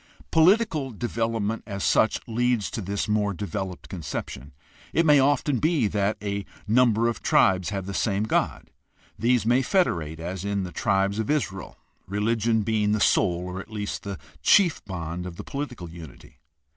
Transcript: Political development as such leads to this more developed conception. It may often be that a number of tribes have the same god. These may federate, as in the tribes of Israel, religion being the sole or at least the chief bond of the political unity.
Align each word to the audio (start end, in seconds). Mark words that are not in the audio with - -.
Political 0.31 0.93
development 0.93 1.61
as 1.67 1.83
such 1.83 2.19
leads 2.27 2.71
to 2.71 2.81
this 2.81 3.07
more 3.07 3.35
developed 3.35 3.87
conception. 3.87 4.51
It 4.93 5.05
may 5.05 5.19
often 5.19 5.59
be 5.59 5.85
that 5.89 6.17
a 6.23 6.43
number 6.67 7.07
of 7.07 7.21
tribes 7.21 7.69
have 7.69 7.85
the 7.85 7.93
same 7.93 8.23
god. 8.23 8.71
These 9.19 9.45
may 9.45 9.61
federate, 9.61 10.19
as 10.19 10.43
in 10.43 10.63
the 10.63 10.71
tribes 10.71 11.19
of 11.19 11.29
Israel, 11.29 11.77
religion 12.07 12.63
being 12.63 12.93
the 12.93 12.99
sole 12.99 13.41
or 13.45 13.59
at 13.59 13.69
least 13.69 14.01
the 14.01 14.17
chief 14.41 14.83
bond 14.85 15.27
of 15.27 15.35
the 15.35 15.43
political 15.43 15.87
unity. 15.87 16.39